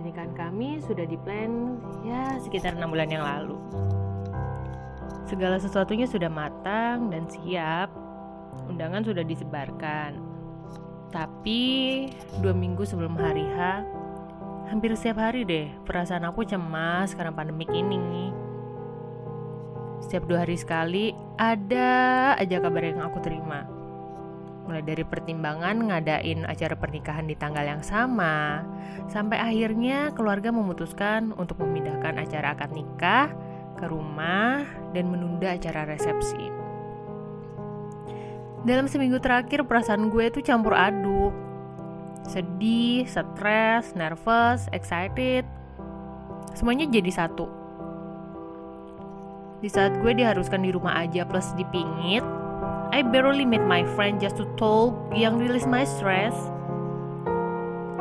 [0.00, 1.76] pernikahan kami sudah diplan
[2.08, 3.60] ya sekitar enam bulan yang lalu.
[5.28, 7.92] Segala sesuatunya sudah matang dan siap.
[8.64, 10.16] Undangan sudah disebarkan.
[11.12, 11.60] Tapi
[12.40, 13.84] dua minggu sebelum hari H,
[14.72, 18.32] hampir setiap hari deh perasaan aku cemas karena pandemik ini.
[20.00, 23.68] Setiap dua hari sekali ada aja kabar yang aku terima
[24.64, 28.62] mulai dari pertimbangan ngadain acara pernikahan di tanggal yang sama,
[29.08, 33.32] sampai akhirnya keluarga memutuskan untuk memindahkan acara akad nikah
[33.80, 34.62] ke rumah
[34.92, 36.52] dan menunda acara resepsi.
[38.60, 41.32] Dalam seminggu terakhir perasaan gue itu campur aduk.
[42.28, 45.48] Sedih, stres, nervous, excited.
[46.52, 47.48] Semuanya jadi satu.
[49.64, 52.24] Di saat gue diharuskan di rumah aja plus dipingit,
[52.90, 56.34] I barely meet my friend just to talk yang release my stress.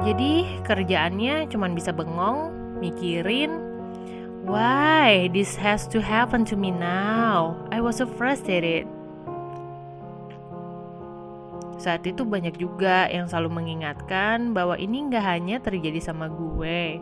[0.00, 2.48] Jadi kerjaannya cuma bisa bengong,
[2.80, 3.52] mikirin,
[4.48, 7.52] why this has to happen to me now?
[7.68, 8.88] I was so frustrated.
[11.76, 16.96] Saat itu banyak juga yang selalu mengingatkan bahwa ini nggak hanya terjadi sama gue.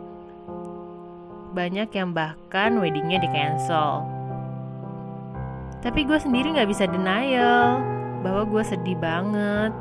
[1.55, 4.16] Banyak yang bahkan weddingnya di cancel
[5.85, 7.81] tapi gue sendiri gak bisa denial
[8.25, 9.71] bahwa gue sedih banget.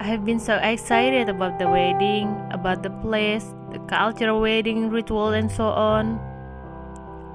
[0.00, 5.36] I have been so excited about the wedding, about the place, the cultural wedding ritual
[5.36, 6.18] and so on.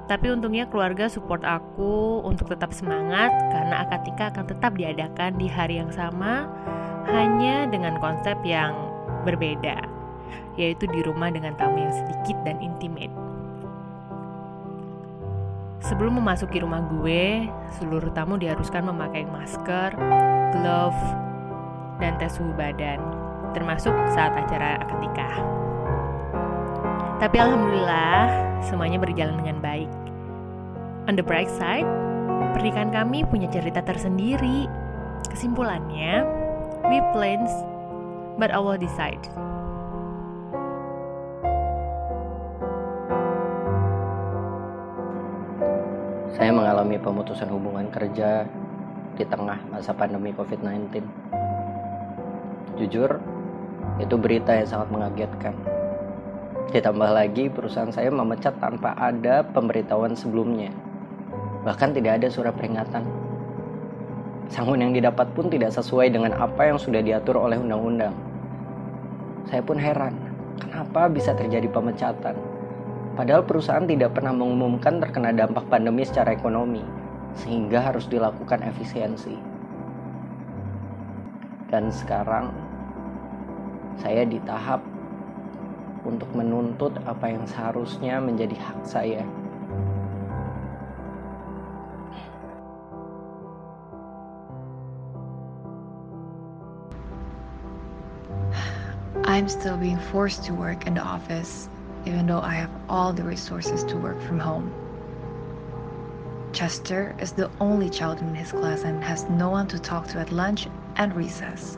[0.08, 5.48] Tapi untungnya keluarga support aku untuk tetap semangat karena akad nikah akan tetap diadakan di
[5.52, 6.48] hari yang sama
[7.12, 8.72] hanya dengan konsep yang
[9.28, 9.84] berbeda,
[10.56, 13.27] yaitu di rumah dengan tamu yang sedikit dan intimate.
[15.78, 17.46] Sebelum memasuki rumah gue,
[17.78, 19.94] seluruh tamu diharuskan memakai masker,
[20.58, 21.02] glove,
[22.02, 22.98] dan tes suhu badan,
[23.54, 25.38] termasuk saat acara akad nikah.
[27.22, 28.26] Tapi alhamdulillah,
[28.66, 29.90] semuanya berjalan dengan baik.
[31.10, 31.88] On the bright side,
[32.58, 34.66] pernikahan kami punya cerita tersendiri.
[35.30, 36.26] Kesimpulannya,
[36.90, 37.54] we plans,
[38.42, 39.22] but Allah decide.
[46.88, 48.48] Mengalami pemutusan hubungan kerja
[49.20, 51.04] di tengah masa pandemi COVID-19.
[52.80, 53.20] Jujur,
[54.00, 55.52] itu berita yang sangat mengagetkan.
[56.72, 60.72] Ditambah lagi, perusahaan saya memecat tanpa ada pemberitahuan sebelumnya.
[61.68, 63.04] Bahkan tidak ada surat peringatan.
[64.48, 68.16] Sangun yang didapat pun tidak sesuai dengan apa yang sudah diatur oleh undang-undang.
[69.52, 70.16] Saya pun heran,
[70.56, 72.40] kenapa bisa terjadi pemecatan?
[73.18, 76.86] Padahal perusahaan tidak pernah mengumumkan terkena dampak pandemi secara ekonomi,
[77.34, 79.34] sehingga harus dilakukan efisiensi.
[81.74, 82.54] Dan sekarang
[83.98, 84.86] saya di tahap
[86.06, 89.26] untuk menuntut apa yang seharusnya menjadi hak saya.
[99.26, 101.66] I'm still being forced to work in the office
[102.08, 104.72] even though I have all the resources to work from home.
[106.54, 110.20] Chester is the only child in his class and has no one to talk to
[110.20, 111.78] at lunch and recess.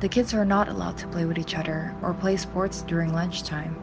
[0.00, 3.76] The kids are not allowed to play with each other or play sports during lunchtime.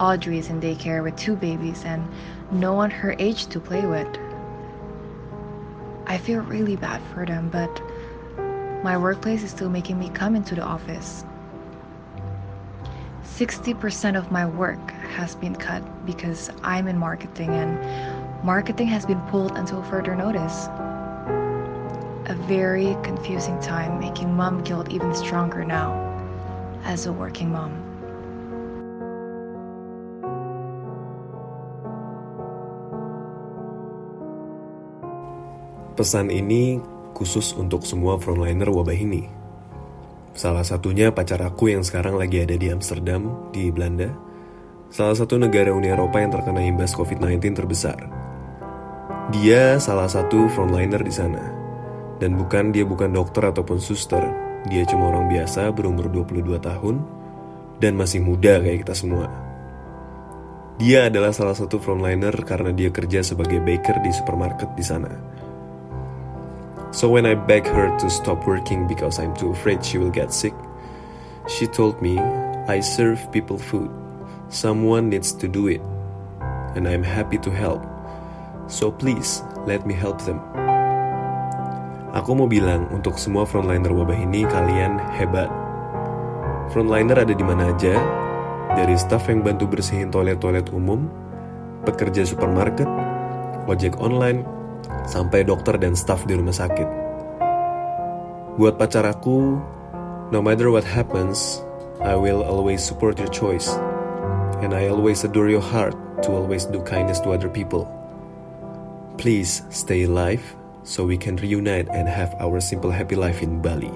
[0.00, 2.08] Audrey is in daycare with two babies and
[2.50, 4.08] no one her age to play with.
[6.06, 7.82] I feel really bad for them, but
[8.82, 11.24] my workplace is still making me come into the office
[13.34, 14.78] 60% of my work
[15.18, 17.74] has been cut because I'm in marketing and
[18.46, 20.70] marketing has been pulled until further notice.
[22.30, 25.98] A very confusing time, making mom guilt even stronger now
[26.86, 27.74] as a working mom.
[35.98, 36.78] Pesan ini
[37.18, 39.43] khusus untuk semua frontliner wabah ini
[40.34, 44.10] Salah satunya pacar aku yang sekarang lagi ada di Amsterdam, di Belanda.
[44.90, 48.10] Salah satu negara Uni Eropa yang terkena imbas COVID-19 terbesar.
[49.30, 51.54] Dia salah satu frontliner di sana.
[52.18, 54.26] Dan bukan dia bukan dokter ataupun suster.
[54.66, 56.96] Dia cuma orang biasa berumur 22 tahun
[57.78, 59.30] dan masih muda kayak kita semua.
[60.82, 65.33] Dia adalah salah satu frontliner karena dia kerja sebagai baker di supermarket di sana
[66.94, 70.30] So when I begged her to stop working because I'm too afraid she will get
[70.30, 70.54] sick,
[71.50, 72.22] she told me,
[72.70, 73.90] I serve people food.
[74.46, 75.82] Someone needs to do it.
[76.78, 77.82] And I'm happy to help.
[78.70, 80.38] So please, let me help them.
[82.14, 85.50] Aku mau bilang untuk semua frontliner wabah ini kalian hebat.
[86.70, 87.98] Frontliner ada di mana aja,
[88.74, 91.06] Dari staf yang bantu bersihin toilet-toilet umum,
[91.86, 92.90] pekerja supermarket,
[93.70, 94.42] ojek online,
[95.08, 96.88] sampai dokter dan staf di rumah sakit.
[98.54, 99.58] Buat pacar aku,
[100.30, 101.60] no matter what happens,
[101.98, 103.66] I will always support your choice.
[104.62, 107.90] And I always adore your heart to always do kindness to other people.
[109.18, 110.42] Please stay alive
[110.86, 113.92] so we can reunite and have our simple happy life in Bali.